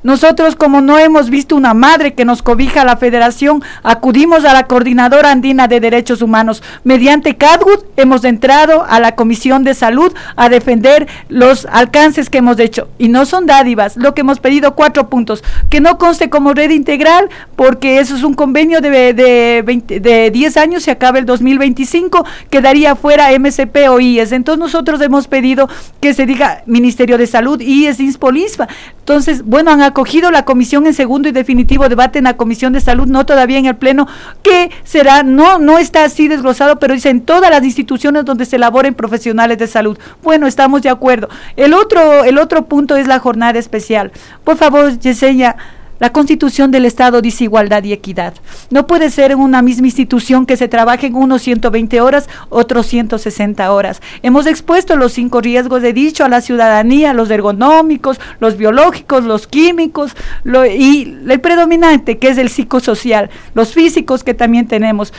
Nosotros, 0.03 0.57
como 0.57 0.81
no 0.81 0.99
hemos 0.99 1.29
visto 1.29 1.57
una 1.57 1.75
madre 1.75 2.15
que 2.15 2.25
nos 2.25 2.43
cobija 2.43 2.83
a 2.83 2.85
la 2.85 2.97
federación, 2.97 3.63
acudimos 3.83 4.45
a 4.45 4.55
la 4.55 4.65
Coordinadora 4.67 5.31
Andina 5.31 5.69
de 5.69 5.81
Derechos 5.81 6.23
Humanos. 6.23 6.63
Mediante 6.85 7.37
CADGUD 7.37 7.85
hemos 7.97 8.25
entrado 8.25 8.85
a 8.89 8.99
la 9.01 9.15
Comisión 9.15 9.63
de 9.63 9.75
Salud 9.75 10.13
a 10.37 10.49
defender 10.49 11.07
los 11.29 11.67
alcances 11.71 12.31
que 12.31 12.39
hemos 12.39 12.59
hecho. 12.59 12.89
Y 12.99 13.09
no 13.09 13.27
son 13.27 13.47
dádivas, 13.47 13.97
lo 13.97 14.15
que 14.15 14.23
hemos 14.23 14.41
pedido 14.41 14.75
cuatro 14.75 15.11
puntos. 15.11 15.45
Que 15.69 15.81
no 15.81 15.99
conste 15.99 16.31
como 16.31 16.55
red 16.55 16.71
integral, 16.71 17.29
porque 17.57 17.99
eso 17.99 18.17
es 18.17 18.23
un 18.23 18.35
convenio 18.35 18.81
de, 18.81 19.13
de, 19.13 20.01
de 20.01 20.31
10 20.31 20.57
años, 20.57 20.83
se 20.83 20.91
acaba 20.91 21.19
el 21.19 21.27
2025, 21.27 22.25
quedaría 22.49 22.97
fuera 22.97 23.31
MCP 23.39 23.77
o 23.91 24.01
IES. 24.01 24.33
Entonces 24.33 24.61
nosotros 24.61 25.01
hemos 25.03 25.29
pedido 25.29 25.69
que 26.01 26.15
se 26.15 26.25
diga 26.25 26.63
Ministerio 26.67 27.19
de 27.19 27.27
Salud, 27.27 27.61
IES, 27.61 28.01
INSPOLISFA. 28.01 28.69
Entonces, 29.01 29.45
bueno, 29.45 29.71
han 29.73 29.83
acogido 29.91 30.31
la 30.31 30.45
comisión 30.45 30.87
en 30.87 30.95
segundo 30.95 31.29
y 31.29 31.33
definitivo 31.33 31.89
debate 31.89 32.19
en 32.19 32.25
la 32.25 32.37
Comisión 32.37 32.73
de 32.73 32.81
Salud, 32.81 33.07
no 33.07 33.27
todavía 33.27 33.59
en 33.59 33.67
el 33.67 33.77
Pleno, 33.77 34.09
que 34.43 34.71
será, 34.85 35.23
no, 35.23 35.59
no 35.59 35.79
está 35.79 36.05
así 36.05 36.29
desglosado, 36.29 36.79
pero 36.79 36.95
dice 36.95 37.11
en 37.11 37.21
todas 37.21 37.51
las 37.51 37.63
instituciones 37.65 38.25
donde 38.25 38.47
se 38.47 38.57
elaboren 38.57 38.95
profesionales 38.95 39.59
de 39.59 39.67
salud. 39.67 39.99
Bueno, 40.23 40.47
estamos 40.47 40.83
de 40.83 40.89
acuerdo. 40.89 41.29
El 41.57 41.75
otro, 41.75 42.25
el 42.25 42.39
otro 42.39 42.67
punto 42.67 42.97
es 42.97 43.07
la 43.07 43.19
jornada 43.19 43.59
especial. 43.59 44.13
Por 44.45 44.57
favor, 44.57 44.99
Yesenia, 44.99 45.57
La 46.01 46.13
constitución 46.13 46.71
del 46.71 46.87
Estado 46.87 47.21
dice 47.21 47.45
igualdad 47.45 47.85
y 47.85 47.93
equidad. 47.93 48.33
No 48.71 48.87
puede 48.87 49.11
ser 49.11 49.33
en 49.33 49.39
una 49.39 49.61
misma 49.61 49.87
institución 49.87 50.47
que 50.47 50.57
se 50.57 50.67
trabajen 50.67 51.15
unos 51.15 51.43
120 51.43 52.01
horas, 52.01 52.27
otros 52.49 52.87
160 52.87 53.71
horas. 53.71 54.01
Hemos 54.23 54.47
expuesto 54.47 54.97
los 54.97 55.13
cinco 55.13 55.43
riesgos 55.43 55.83
de 55.83 55.93
dicho 55.93 56.25
a 56.25 56.31
la 56.31 56.41
ciudadanía, 56.41 57.13
los 57.13 57.31
ergonómicos, 57.31 58.19
los 58.41 58.57
biológicos, 58.57 59.25
los 59.25 59.47
químicos 59.47 60.17
y 60.45 61.19
el 61.29 61.41
predominante 61.41 62.19
que 62.19 62.31
es 62.31 62.39
el 62.39 62.49
psicosocial, 62.49 63.29
los 63.53 63.75
físicos 63.75 64.25
que 64.25 64.33
también 64.33 64.67
tenemos. 64.67 65.13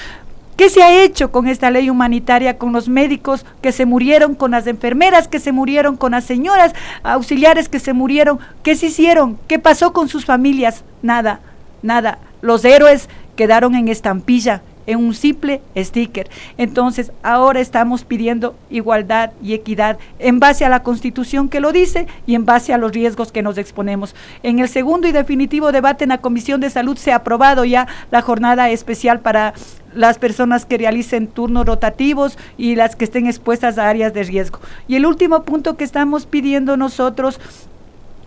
¿Qué 0.61 0.69
se 0.69 0.83
ha 0.83 1.03
hecho 1.03 1.31
con 1.31 1.47
esta 1.47 1.71
ley 1.71 1.89
humanitaria, 1.89 2.59
con 2.59 2.71
los 2.71 2.87
médicos 2.87 3.47
que 3.63 3.71
se 3.71 3.87
murieron, 3.87 4.35
con 4.35 4.51
las 4.51 4.67
enfermeras 4.67 5.27
que 5.27 5.39
se 5.39 5.51
murieron, 5.51 5.97
con 5.97 6.11
las 6.11 6.23
señoras 6.23 6.75
auxiliares 7.01 7.67
que 7.67 7.79
se 7.79 7.93
murieron? 7.93 8.37
¿Qué 8.61 8.75
se 8.75 8.85
hicieron? 8.85 9.39
¿Qué 9.47 9.57
pasó 9.57 9.91
con 9.91 10.07
sus 10.07 10.23
familias? 10.23 10.83
Nada, 11.01 11.39
nada. 11.81 12.19
Los 12.41 12.63
héroes 12.63 13.09
quedaron 13.35 13.73
en 13.73 13.87
estampilla, 13.87 14.61
en 14.87 14.99
un 14.99 15.13
simple 15.13 15.61
sticker. 15.75 16.29
Entonces, 16.57 17.11
ahora 17.23 17.59
estamos 17.59 18.03
pidiendo 18.03 18.55
igualdad 18.69 19.31
y 19.41 19.53
equidad 19.53 19.97
en 20.19 20.39
base 20.39 20.65
a 20.65 20.69
la 20.69 20.83
Constitución 20.83 21.49
que 21.49 21.59
lo 21.59 21.71
dice 21.71 22.07
y 22.25 22.35
en 22.35 22.45
base 22.45 22.73
a 22.73 22.77
los 22.77 22.91
riesgos 22.91 23.31
que 23.31 23.43
nos 23.43 23.57
exponemos. 23.57 24.15
En 24.43 24.59
el 24.59 24.69
segundo 24.69 25.07
y 25.07 25.11
definitivo 25.11 25.71
debate 25.71 26.05
en 26.05 26.09
la 26.09 26.19
Comisión 26.19 26.61
de 26.61 26.69
Salud 26.69 26.97
se 26.97 27.11
ha 27.11 27.17
aprobado 27.17 27.65
ya 27.65 27.87
la 28.11 28.21
jornada 28.21 28.69
especial 28.69 29.19
para 29.19 29.53
las 29.93 30.17
personas 30.17 30.65
que 30.65 30.77
realicen 30.77 31.27
turnos 31.27 31.65
rotativos 31.65 32.37
y 32.57 32.75
las 32.75 32.95
que 32.95 33.05
estén 33.05 33.27
expuestas 33.27 33.77
a 33.77 33.89
áreas 33.89 34.13
de 34.13 34.23
riesgo. 34.23 34.59
Y 34.87 34.95
el 34.95 35.05
último 35.05 35.43
punto 35.43 35.75
que 35.75 35.83
estamos 35.83 36.25
pidiendo 36.25 36.77
nosotros 36.77 37.39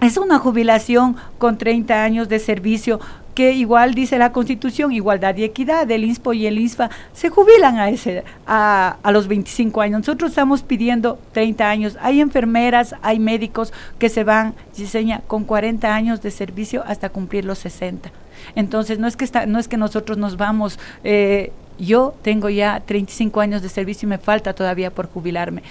es 0.00 0.18
una 0.18 0.38
jubilación 0.38 1.16
con 1.38 1.56
30 1.56 2.02
años 2.02 2.28
de 2.28 2.38
servicio 2.38 3.00
que 3.34 3.52
igual 3.52 3.94
dice 3.94 4.18
la 4.18 4.32
Constitución, 4.32 4.92
igualdad 4.92 5.36
y 5.36 5.44
equidad, 5.44 5.90
el 5.90 6.04
INSPO 6.04 6.32
y 6.32 6.46
el 6.46 6.58
INSFA 6.58 6.90
se 7.12 7.30
jubilan 7.30 7.78
a, 7.78 7.88
ese, 7.88 8.24
a, 8.46 8.96
a, 9.02 9.12
los 9.12 9.28
25 9.28 9.80
años. 9.80 10.00
Nosotros 10.00 10.30
estamos 10.30 10.62
pidiendo 10.62 11.18
30 11.32 11.68
años. 11.68 11.98
Hay 12.00 12.20
enfermeras, 12.20 12.94
hay 13.02 13.18
médicos 13.18 13.72
que 13.98 14.08
se 14.08 14.24
van, 14.24 14.54
diseña, 14.76 15.22
con 15.26 15.44
40 15.44 15.94
años 15.94 16.22
de 16.22 16.30
servicio 16.30 16.84
hasta 16.86 17.08
cumplir 17.08 17.44
los 17.44 17.58
60. 17.58 18.10
Entonces, 18.54 18.98
no 18.98 19.06
es 19.06 19.16
que, 19.16 19.24
está, 19.24 19.46
no 19.46 19.58
es 19.58 19.68
que 19.68 19.76
nosotros 19.76 20.18
nos 20.18 20.36
vamos... 20.36 20.78
Eh, 21.02 21.52
yo 21.78 22.14
tengo 22.22 22.48
ya 22.50 22.80
35 22.80 23.40
años 23.40 23.62
de 23.62 23.68
servicio 23.68 24.06
y 24.06 24.10
me 24.10 24.18
falta 24.18 24.52
todavía 24.52 24.92
por 24.92 25.08
jubilarme. 25.08 25.62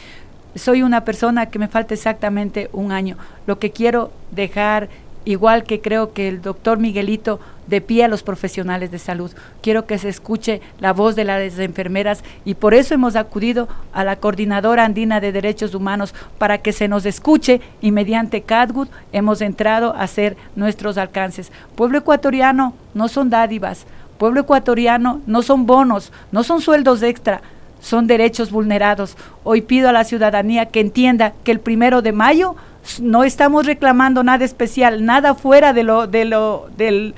Soy 0.56 0.84
una 0.84 1.04
persona 1.04 1.48
que 1.48 1.60
me 1.60 1.68
falta 1.68 1.94
exactamente 1.94 2.70
un 2.74 2.92
año. 2.92 3.18
Lo 3.48 3.58
que 3.58 3.72
quiero 3.72 4.12
dejar 4.32 4.90
igual 5.26 5.64
que 5.64 5.82
creo 5.82 6.14
que 6.14 6.28
el 6.28 6.42
doctor 6.42 6.80
Miguelito 6.80 7.40
de 7.68 7.82
pie 7.82 8.04
a 8.04 8.08
los 8.08 8.24
profesionales 8.24 8.92
de 8.92 9.00
salud. 9.00 9.32
Quiero 9.62 9.86
que 9.86 9.98
se 9.98 10.10
escuche 10.10 10.62
la 10.80 10.94
voz 10.94 11.16
de 11.16 11.24
las 11.24 11.58
enfermeras 11.60 12.24
y 12.46 12.56
por 12.56 12.74
eso 12.74 12.94
hemos 12.94 13.16
acudido 13.16 13.68
a 13.94 14.04
la 14.04 14.18
Coordinadora 14.18 14.86
Andina 14.86 15.20
de 15.20 15.32
Derechos 15.32 15.74
Humanos 15.74 16.14
para 16.38 16.58
que 16.58 16.74
se 16.74 16.88
nos 16.88 17.06
escuche 17.06 17.62
y 17.82 17.92
mediante 17.92 18.42
CADGUD 18.42 18.88
hemos 19.12 19.42
entrado 19.42 19.96
a 19.96 20.02
hacer 20.02 20.36
nuestros 20.56 20.98
alcances. 20.98 21.52
Pueblo 21.76 22.00
ecuatoriano 22.00 22.74
no 22.94 23.08
son 23.08 23.30
dádivas, 23.30 23.86
pueblo 24.18 24.42
ecuatoriano 24.42 25.22
no 25.26 25.42
son 25.42 25.66
bonos, 25.66 26.12
no 26.32 26.44
son 26.44 26.62
sueldos 26.62 27.02
extra, 27.02 27.42
son 27.80 28.08
derechos 28.08 28.52
vulnerados. 28.52 29.18
Hoy 29.44 29.62
pido 29.62 29.90
a 29.90 29.94
la 29.94 30.06
ciudadanía 30.06 30.68
que 30.68 30.80
entienda 30.80 31.34
que 31.44 31.52
el 31.52 31.60
primero 31.60 32.02
de 32.02 32.14
mayo 32.14 32.56
no 33.02 33.24
estamos 33.24 33.66
reclamando 33.66 34.24
nada 34.24 34.46
especial, 34.46 35.06
nada 35.06 35.36
fuera 35.36 35.74
de 35.74 35.84
lo, 35.84 36.08
de 36.08 36.26
lo, 36.26 36.70
del, 36.78 37.16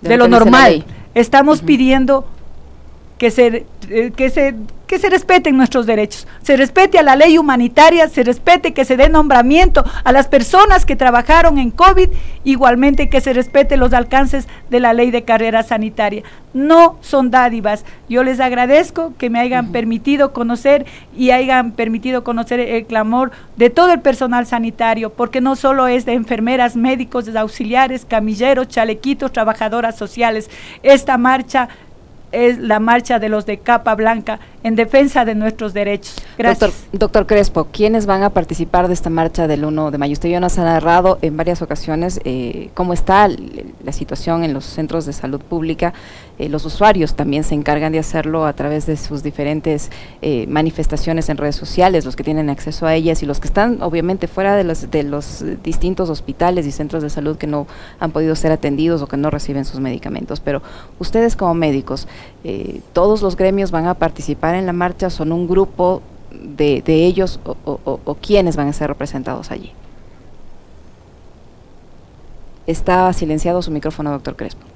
de, 0.00 0.16
lo, 0.16 0.28
normal. 0.28 0.84
Estamos 1.14 1.62
pidiendo 1.62 2.26
que 3.18 3.30
se, 3.30 3.66
eh, 3.88 4.12
que 4.14 4.30
se 4.30 4.54
que 4.88 4.98
se 4.98 5.10
respeten 5.10 5.56
nuestros 5.56 5.86
derechos, 5.86 6.26
se 6.42 6.56
respete 6.56 6.98
a 6.98 7.02
la 7.04 7.14
ley 7.14 7.38
humanitaria, 7.38 8.08
se 8.08 8.24
respete 8.24 8.72
que 8.72 8.84
se 8.84 8.96
dé 8.96 9.08
nombramiento 9.08 9.84
a 10.02 10.10
las 10.10 10.26
personas 10.26 10.84
que 10.84 10.96
trabajaron 10.96 11.58
en 11.58 11.70
COVID, 11.70 12.08
igualmente 12.42 13.10
que 13.10 13.20
se 13.20 13.34
respete 13.34 13.76
los 13.76 13.92
alcances 13.92 14.48
de 14.70 14.80
la 14.80 14.94
ley 14.94 15.10
de 15.10 15.22
carrera 15.22 15.62
sanitaria. 15.62 16.22
No 16.54 16.96
son 17.02 17.30
dádivas. 17.30 17.84
Yo 18.08 18.24
les 18.24 18.40
agradezco 18.40 19.12
que 19.18 19.28
me 19.28 19.38
hayan 19.38 19.70
permitido 19.70 20.32
conocer 20.32 20.86
y 21.14 21.30
hayan 21.30 21.72
permitido 21.72 22.24
conocer 22.24 22.58
el 22.58 22.86
clamor 22.86 23.30
de 23.56 23.68
todo 23.68 23.92
el 23.92 24.00
personal 24.00 24.46
sanitario, 24.46 25.10
porque 25.10 25.42
no 25.42 25.54
solo 25.54 25.86
es 25.86 26.06
de 26.06 26.14
enfermeras, 26.14 26.74
médicos, 26.74 27.26
de 27.26 27.38
auxiliares, 27.38 28.06
camilleros, 28.06 28.68
chalequitos, 28.68 29.32
trabajadoras 29.32 29.96
sociales. 29.98 30.50
Esta 30.82 31.18
marcha 31.18 31.68
es 32.32 32.58
la 32.58 32.80
marcha 32.80 33.18
de 33.18 33.28
los 33.28 33.46
de 33.46 33.58
capa 33.58 33.94
blanca 33.94 34.38
en 34.62 34.74
defensa 34.74 35.24
de 35.24 35.34
nuestros 35.34 35.72
derechos. 35.72 36.16
Gracias. 36.36 36.86
Doctor, 36.92 37.26
Crespo, 37.26 37.68
¿quiénes 37.70 38.06
van 38.06 38.22
a 38.22 38.30
participar 38.30 38.88
de 38.88 38.94
esta 38.94 39.10
marcha 39.10 39.46
del 39.46 39.64
1 39.64 39.90
de 39.90 39.98
mayo? 39.98 40.12
Usted 40.12 40.28
ya 40.28 40.40
nos 40.40 40.58
ha 40.58 40.64
narrado 40.64 41.18
en 41.22 41.36
varias 41.36 41.62
ocasiones 41.62 42.20
eh, 42.24 42.70
cómo 42.74 42.92
está 42.92 43.28
la 43.28 43.92
situación 43.92 44.44
en 44.44 44.54
los 44.54 44.64
centros 44.64 45.06
de 45.06 45.12
salud 45.12 45.40
pública. 45.40 45.94
Eh, 46.38 46.48
los 46.48 46.64
usuarios 46.64 47.14
también 47.14 47.44
se 47.44 47.54
encargan 47.54 47.92
de 47.92 47.98
hacerlo 47.98 48.46
a 48.46 48.52
través 48.52 48.86
de 48.86 48.96
sus 48.96 49.22
diferentes 49.22 49.90
eh, 50.22 50.46
manifestaciones 50.48 51.28
en 51.28 51.36
redes 51.36 51.56
sociales, 51.56 52.04
los 52.04 52.16
que 52.16 52.24
tienen 52.24 52.50
acceso 52.50 52.86
a 52.86 52.94
ellas 52.94 53.22
y 53.22 53.26
los 53.26 53.40
que 53.40 53.46
están 53.46 53.82
obviamente 53.82 54.26
fuera 54.26 54.56
de 54.56 54.64
los, 54.64 54.90
de 54.90 55.02
los 55.04 55.44
distintos 55.62 56.10
hospitales 56.10 56.66
y 56.66 56.72
centros 56.72 57.02
de 57.02 57.10
salud 57.10 57.36
que 57.36 57.46
no 57.46 57.66
han 58.00 58.10
podido 58.10 58.34
ser 58.34 58.52
atendidos 58.52 59.02
o 59.02 59.06
que 59.06 59.16
no 59.16 59.30
reciben 59.30 59.64
sus 59.64 59.80
medicamentos. 59.80 60.40
Pero 60.40 60.62
ustedes 60.98 61.36
como 61.36 61.54
médicos, 61.54 62.08
todos 62.92 63.20
los 63.20 63.36
gremios 63.36 63.70
van 63.70 63.86
a 63.86 63.94
participar 63.94 64.47
en 64.54 64.66
la 64.66 64.72
marcha 64.72 65.10
son 65.10 65.32
un 65.32 65.46
grupo 65.48 66.02
de, 66.30 66.82
ellos 66.86 67.40
o, 67.44 67.56
o, 67.84 68.14
quiénes 68.16 68.56
van 68.56 68.68
a 68.68 68.72
ser 68.72 68.88
representados 68.88 69.50
allí. 69.50 69.72
Está 72.66 73.12
silenciado 73.12 73.62
su 73.62 73.70
micrófono, 73.70 74.10
doctor 74.10 74.36
Crespo. 74.36 74.68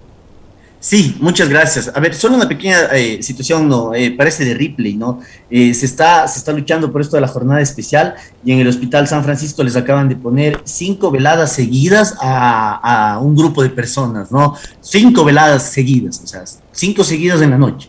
Sí, 0.83 1.17
muchas 1.21 1.49
gracias. 1.49 1.93
A 1.95 2.01
ver, 2.01 2.13
solo 2.13 2.35
una 2.35 2.49
pequeña 2.49 2.87
eh, 2.93 3.23
situación, 3.23 3.69
no, 3.69 3.95
eh, 3.95 4.11
parece 4.11 4.45
de 4.45 4.55
Ripley, 4.55 4.95
¿no? 4.95 5.21
Eh, 5.49 5.73
se, 5.75 5.87
está, 5.87 6.27
se 6.27 6.41
está 6.41 6.51
luchando 6.51 6.91
por 6.91 7.01
esto 7.01 7.17
de 7.17 7.21
la 7.21 7.29
jornada 7.29 7.61
especial 7.61 8.17
y 8.45 8.51
en 8.51 8.59
el 8.59 8.67
Hospital 8.67 9.07
San 9.07 9.23
Francisco 9.23 9.63
les 9.63 9.77
acaban 9.77 10.09
de 10.09 10.17
poner 10.17 10.61
cinco 10.65 11.13
veladas 11.13 11.53
seguidas 11.53 12.17
a, 12.21 13.13
a 13.13 13.21
un 13.21 13.37
grupo 13.37 13.63
de 13.63 13.71
personas, 13.71 14.33
¿no? 14.33 14.57
Cinco 14.81 15.25
veladas 15.25 15.71
seguidas, 15.71 16.21
o 16.25 16.27
sea, 16.27 16.43
cinco 16.73 17.05
seguidas 17.05 17.41
en 17.43 17.51
la 17.51 17.59
noche. 17.59 17.89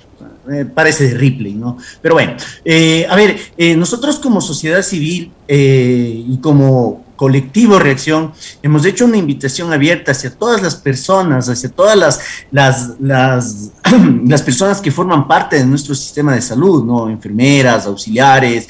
Eh, 0.51 0.65
parece 0.65 1.07
de 1.07 1.13
Ripley, 1.13 1.53
¿no? 1.53 1.77
Pero 2.01 2.15
bueno, 2.15 2.35
eh, 2.65 3.07
a 3.09 3.15
ver, 3.15 3.37
eh, 3.57 3.77
nosotros 3.77 4.19
como 4.19 4.41
sociedad 4.41 4.81
civil 4.81 5.31
y 5.47 6.37
como 6.41 7.03
colectivo 7.15 7.79
Reacción, 7.79 8.33
hemos 8.61 8.85
hecho 8.85 9.05
una 9.05 9.15
invitación 9.15 9.71
abierta 9.71 10.11
hacia 10.11 10.31
todas 10.31 10.61
las 10.61 10.75
personas, 10.75 11.47
hacia 11.47 11.69
todas 11.69 11.95
las, 11.95 12.19
las, 12.51 12.99
las, 12.99 13.71
las 14.25 14.41
personas 14.41 14.81
que 14.81 14.91
forman 14.91 15.27
parte 15.27 15.57
de 15.57 15.65
nuestro 15.65 15.93
sistema 15.93 16.33
de 16.33 16.41
salud, 16.41 16.83
¿no? 16.83 17.09
Enfermeras, 17.09 17.85
auxiliares, 17.85 18.67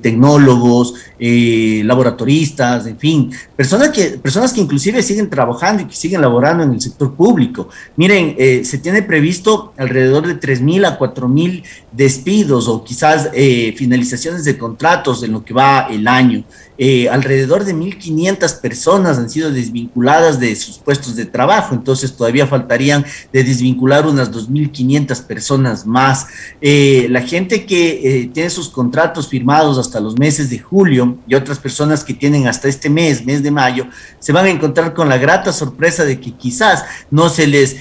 tecnólogos, 0.00 0.94
laboratoristas, 1.18 2.86
en 2.86 2.98
fin, 2.98 3.32
personas 3.56 3.90
que, 3.90 4.18
personas 4.18 4.52
que 4.52 4.60
inclusive 4.60 5.02
siguen 5.02 5.28
trabajando 5.28 5.82
y 5.82 5.86
que 5.86 5.96
siguen 5.96 6.20
laborando 6.20 6.64
en 6.64 6.72
el 6.72 6.80
sector 6.80 7.14
público. 7.14 7.68
Miren, 7.96 8.36
se 8.64 8.78
tiene 8.78 9.02
previsto 9.02 9.72
alrededor 9.76 10.26
de 10.26 10.38
3.000 10.40 10.86
a 10.86 10.98
4.000 10.98 11.62
despidos 11.92 12.68
o 12.68 12.82
quizás 12.82 13.28
eh, 13.32 13.74
finalizaciones 13.76 14.44
de 14.44 14.56
contratos 14.58 15.22
en 15.22 15.32
lo 15.32 15.44
que 15.44 15.54
va 15.54 15.88
el 15.90 16.08
año. 16.08 16.44
Eh, 16.78 17.08
alrededor 17.08 17.64
de 17.64 17.74
1.500 17.74 18.60
personas 18.60 19.18
han 19.18 19.30
sido 19.30 19.52
desvinculadas 19.52 20.40
de 20.40 20.56
sus 20.56 20.78
puestos 20.78 21.14
de 21.14 21.26
trabajo, 21.26 21.74
entonces 21.74 22.16
todavía 22.16 22.46
faltarían 22.46 23.04
de 23.32 23.44
desvincular 23.44 24.06
unas 24.06 24.30
2.500 24.70 25.26
personas 25.26 25.86
más. 25.86 26.26
Eh, 26.60 27.06
la 27.10 27.22
gente 27.22 27.66
que 27.66 28.30
tiene 28.32 28.50
sus 28.50 28.68
contratos 28.68 29.28
firmados 29.28 29.78
hasta 29.78 30.00
los 30.00 30.18
meses 30.18 30.50
de 30.50 30.58
julio 30.58 31.18
y 31.26 31.34
otras 31.34 31.58
personas 31.58 32.04
que 32.04 32.14
tienen 32.14 32.46
hasta 32.46 32.68
este 32.68 32.88
mes, 32.88 33.24
mes 33.24 33.42
de 33.42 33.50
mayo, 33.50 33.86
se 34.18 34.32
van 34.32 34.46
a 34.46 34.50
encontrar 34.50 34.94
con 34.94 35.08
la 35.08 35.18
grata 35.18 35.52
sorpresa 35.52 36.04
de 36.04 36.20
que 36.20 36.32
quizás 36.32 36.84
no 37.10 37.28
se 37.28 37.46
les 37.46 37.76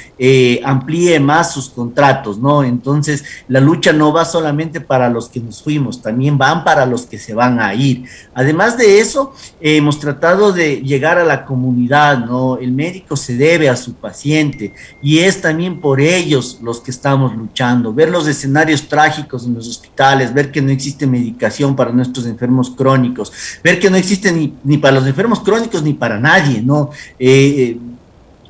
amplíe 0.64 1.20
más 1.20 1.54
sus 1.54 1.70
contratos, 1.70 2.38
¿no? 2.38 2.64
Entonces, 2.64 3.24
la 3.48 3.60
lucha 3.60 3.94
no 3.94 4.14
va 4.14 4.26
solamente 4.26 4.82
para 4.82 5.10
los 5.10 5.30
que 5.30 5.40
nos 5.40 5.62
fuimos, 5.62 6.02
también 6.02 6.38
van 6.38 6.64
para 6.64 6.86
los 6.86 7.06
que 7.06 7.18
se 7.18 7.34
van 7.34 7.60
a 7.60 7.74
ir. 7.74 8.06
Además 8.34 8.78
de 8.78 9.00
eso, 9.00 9.34
hemos 9.60 10.00
tratado 10.00 10.52
de 10.52 10.82
llegar 10.82 11.18
a 11.18 11.26
la 11.26 11.46
comunidad, 11.46 12.26
¿no? 12.26 12.58
El 12.58 12.72
médico 12.72 13.16
se 13.16 13.36
debe 13.36 13.70
a 13.70 13.76
su 13.76 13.94
paciente 13.94 14.74
y 15.02 15.20
es 15.20 15.42
también 15.42 15.80
por 15.80 16.00
ellos 16.00 16.60
los 16.62 16.82
que 16.82 16.92
estamos 16.92 17.36
luchando. 17.36 17.94
Ver 17.94 18.10
los 18.10 18.28
escenarios 18.28 18.88
trágicos 18.88 19.46
en 19.46 19.54
los 19.54 19.68
hospitales, 19.68 20.34
ver 20.34 20.52
que 20.52 20.62
no 20.62 20.72
existe 20.72 21.08
medicación 21.08 21.76
para 21.76 21.92
nuestros 21.92 22.26
enfermos 22.26 22.70
crónicos, 22.72 23.32
ver 23.64 23.80
que 23.80 23.90
no 23.90 23.98
existe 23.98 24.32
ni, 24.32 24.54
ni 24.64 24.78
para 24.78 24.96
los 24.96 25.08
enfermos 25.08 25.40
crónicos 25.40 25.84
ni 25.84 25.94
para 25.94 26.20
nadie, 26.20 26.62
¿no? 26.62 26.90
Eh, 27.20 27.78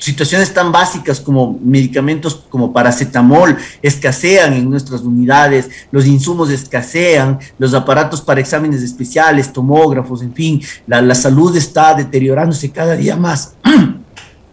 situaciones 0.01 0.51
tan 0.51 0.71
básicas 0.71 1.19
como 1.19 1.59
medicamentos 1.63 2.43
como 2.49 2.73
paracetamol 2.73 3.55
escasean 3.81 4.53
en 4.53 4.69
nuestras 4.69 5.01
unidades, 5.01 5.69
los 5.91 6.07
insumos 6.07 6.49
escasean, 6.49 7.39
los 7.59 7.73
aparatos 7.73 8.19
para 8.19 8.41
exámenes 8.41 8.81
especiales, 8.81 9.53
tomógrafos, 9.53 10.23
en 10.23 10.33
fin, 10.33 10.61
la, 10.87 11.01
la 11.01 11.15
salud 11.15 11.55
está 11.55 11.93
deteriorándose 11.93 12.71
cada 12.71 12.95
día 12.95 13.15
más. 13.15 13.53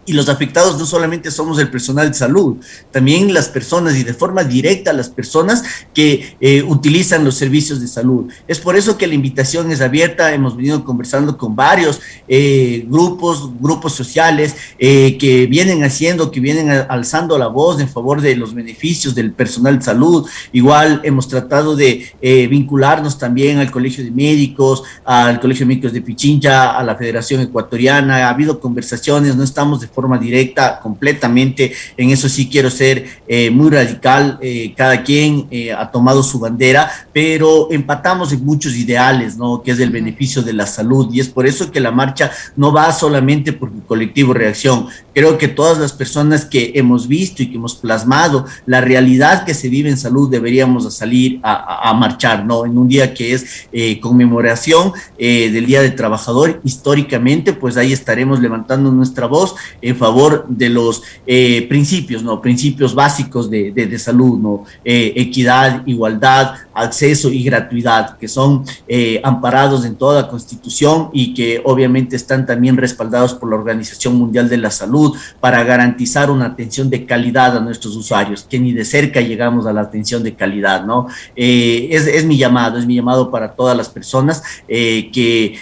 y 0.09 0.13
los 0.13 0.27
afectados 0.27 0.79
no 0.79 0.87
solamente 0.87 1.29
somos 1.29 1.59
el 1.59 1.69
personal 1.69 2.07
de 2.07 2.15
salud, 2.15 2.57
también 2.91 3.31
las 3.31 3.47
personas 3.47 3.95
y 3.95 4.03
de 4.03 4.15
forma 4.15 4.43
directa 4.43 4.91
las 4.91 5.07
personas 5.07 5.63
que 5.93 6.35
eh, 6.41 6.63
utilizan 6.63 7.23
los 7.23 7.35
servicios 7.35 7.79
de 7.79 7.87
salud. 7.87 8.25
Es 8.47 8.57
por 8.57 8.75
eso 8.75 8.97
que 8.97 9.05
la 9.05 9.13
invitación 9.13 9.71
es 9.71 9.81
abierta, 9.81 10.33
hemos 10.33 10.57
venido 10.57 10.83
conversando 10.83 11.37
con 11.37 11.55
varios 11.55 12.01
eh, 12.27 12.87
grupos, 12.89 13.51
grupos 13.59 13.93
sociales 13.93 14.55
eh, 14.79 15.15
que 15.19 15.45
vienen 15.45 15.83
haciendo, 15.83 16.31
que 16.31 16.39
vienen 16.39 16.71
alzando 16.89 17.37
la 17.37 17.47
voz 17.47 17.79
en 17.79 17.87
favor 17.87 18.19
de 18.19 18.35
los 18.35 18.55
beneficios 18.55 19.13
del 19.13 19.31
personal 19.31 19.77
de 19.77 19.85
salud. 19.85 20.27
Igual 20.51 21.01
hemos 21.03 21.27
tratado 21.27 21.75
de 21.75 22.11
vincularnos 22.49 23.19
también 23.19 23.59
al 23.59 23.69
Colegio 23.69 24.03
de 24.03 24.09
Médicos, 24.09 24.81
al 25.05 25.39
Colegio 25.39 25.67
de 25.67 25.75
Médicos 25.75 25.93
de 25.93 26.01
Pichincha, 26.01 26.75
a 26.75 26.83
la 26.83 26.95
Federación 26.95 27.41
Ecuatoriana, 27.41 28.25
ha 28.25 28.29
habido 28.29 28.59
conversaciones, 28.59 29.35
no 29.35 29.43
estamos 29.43 29.81
de 29.81 29.87
forma 29.87 29.98
directa, 30.19 30.79
completamente. 30.79 31.73
En 31.97 32.09
eso 32.09 32.29
sí 32.29 32.47
quiero 32.49 32.69
ser 32.69 33.05
eh, 33.27 33.49
muy 33.49 33.69
radical. 33.69 34.37
Eh, 34.41 34.73
cada 34.75 35.03
quien 35.03 35.47
eh, 35.51 35.71
ha 35.71 35.91
tomado 35.91 36.23
su 36.23 36.39
bandera, 36.39 36.89
pero 37.13 37.71
empatamos 37.71 38.31
en 38.31 38.45
muchos 38.45 38.75
ideales, 38.75 39.37
¿no? 39.37 39.61
Que 39.61 39.71
es 39.71 39.79
el 39.79 39.89
beneficio 39.89 40.41
de 40.41 40.53
la 40.53 40.65
salud. 40.65 41.09
Y 41.13 41.19
es 41.19 41.29
por 41.29 41.45
eso 41.47 41.71
que 41.71 41.79
la 41.79 41.91
marcha 41.91 42.31
no 42.55 42.71
va 42.71 42.91
solamente 42.91 43.53
por 43.53 43.69
el 43.69 43.81
colectivo 43.83 44.33
reacción. 44.33 44.87
Creo 45.13 45.37
que 45.37 45.47
todas 45.47 45.77
las 45.77 45.93
personas 45.93 46.45
que 46.45 46.71
hemos 46.75 47.07
visto 47.07 47.43
y 47.43 47.47
que 47.49 47.57
hemos 47.57 47.75
plasmado 47.75 48.45
la 48.65 48.81
realidad 48.81 49.45
que 49.45 49.53
se 49.53 49.69
vive 49.69 49.89
en 49.89 49.97
salud 49.97 50.29
deberíamos 50.29 50.93
salir 50.93 51.39
a, 51.43 51.93
marchar, 51.93 52.45
¿no? 52.45 52.65
En 52.65 52.77
un 52.77 52.87
día 52.87 53.13
que 53.13 53.33
es 53.33 53.67
conmemoración 54.01 54.93
del 55.17 55.65
Día 55.65 55.81
del 55.81 55.95
Trabajador, 55.95 56.61
históricamente, 56.63 57.53
pues 57.53 57.77
ahí 57.77 57.91
estaremos 57.91 58.39
levantando 58.39 58.91
nuestra 58.91 59.27
voz 59.27 59.55
en 59.81 59.95
favor 59.95 60.45
de 60.47 60.69
los 60.69 61.03
eh, 61.25 61.65
principios, 61.67 62.23
¿no? 62.23 62.41
Principios 62.41 62.93
básicos 62.93 63.49
de, 63.49 63.71
de, 63.71 63.99
salud, 63.99 64.37
¿no? 64.39 64.65
Eh, 64.83 65.13
equidad, 65.15 65.83
igualdad, 65.85 66.55
acceso 66.73 67.29
y 67.29 67.43
gratuidad, 67.43 68.17
que 68.17 68.27
son 68.27 68.63
eh, 68.87 69.19
amparados 69.23 69.85
en 69.85 69.95
toda 69.95 70.21
la 70.21 70.27
Constitución 70.27 71.09
y 71.13 71.33
que 71.33 71.61
obviamente 71.63 72.15
están 72.15 72.45
también 72.45 72.77
respaldados 72.77 73.33
por 73.33 73.49
la 73.49 73.55
Organización 73.55 74.15
Mundial 74.15 74.49
de 74.49 74.57
la 74.57 74.71
Salud 74.71 75.17
para 75.39 75.63
garantizar 75.63 76.31
una 76.31 76.45
atención 76.45 76.89
de 76.89 77.05
calidad 77.05 77.57
a 77.57 77.59
nuestros 77.59 77.95
usuarios, 77.95 78.43
que 78.43 78.59
ni 78.59 78.73
de 78.73 78.85
cerca 78.85 79.21
llegamos 79.21 79.65
a 79.65 79.73
la 79.73 79.81
atención 79.81 80.23
de 80.23 80.35
calidad, 80.35 80.85
¿no? 80.85 81.07
es, 81.35 82.07
es, 82.07 82.25
mi 82.25 82.37
llamado, 82.37 82.77
es 82.77 82.85
mi 82.85 82.95
llamado 82.95 83.31
para 83.31 83.53
todas 83.53 83.75
las 83.75 83.89
personas 83.89 84.43
que 84.67 85.57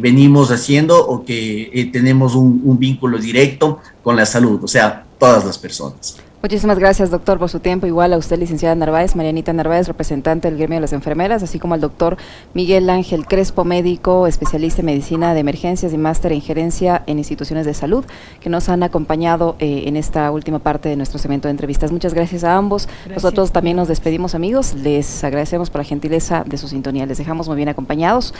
venimos 0.00 0.50
haciendo 0.50 1.06
o 1.06 1.24
que 1.24 1.90
tenemos 1.92 2.34
un 2.34 2.78
vínculo 2.78 3.18
directo 3.18 3.80
con 4.02 4.16
la 4.16 4.26
salud, 4.26 4.62
o 4.62 4.68
sea, 4.68 5.04
todas 5.18 5.44
las 5.44 5.58
personas. 5.58 6.27
Muchísimas 6.40 6.78
gracias, 6.78 7.10
doctor, 7.10 7.40
por 7.40 7.48
su 7.48 7.58
tiempo. 7.58 7.88
Igual 7.88 8.12
a 8.12 8.16
usted, 8.16 8.38
licenciada 8.38 8.72
Narváez, 8.76 9.16
Marianita 9.16 9.52
Narváez, 9.52 9.88
representante 9.88 10.48
del 10.48 10.56
gremio 10.56 10.76
de 10.76 10.82
las 10.82 10.92
enfermeras, 10.92 11.42
así 11.42 11.58
como 11.58 11.74
al 11.74 11.80
doctor 11.80 12.16
Miguel 12.54 12.88
Ángel 12.90 13.26
Crespo, 13.26 13.64
médico, 13.64 14.28
especialista 14.28 14.82
en 14.82 14.86
medicina 14.86 15.34
de 15.34 15.40
emergencias 15.40 15.92
y 15.92 15.98
máster 15.98 16.30
en 16.30 16.40
gerencia 16.40 17.02
en 17.06 17.18
instituciones 17.18 17.66
de 17.66 17.74
salud, 17.74 18.04
que 18.40 18.50
nos 18.50 18.68
han 18.68 18.84
acompañado 18.84 19.56
eh, 19.58 19.84
en 19.86 19.96
esta 19.96 20.30
última 20.30 20.60
parte 20.60 20.88
de 20.88 20.94
nuestro 20.94 21.18
segmento 21.18 21.48
de 21.48 21.52
entrevistas. 21.52 21.90
Muchas 21.90 22.14
gracias 22.14 22.44
a 22.44 22.54
ambos. 22.54 22.88
Nosotros 23.12 23.50
también 23.50 23.76
nos 23.76 23.88
despedimos, 23.88 24.36
amigos. 24.36 24.74
Les 24.74 25.24
agradecemos 25.24 25.70
por 25.70 25.80
la 25.80 25.84
gentileza 25.84 26.44
de 26.46 26.56
su 26.56 26.68
sintonía. 26.68 27.04
Les 27.06 27.18
dejamos 27.18 27.48
muy 27.48 27.56
bien 27.56 27.68
acompañados. 27.68 28.32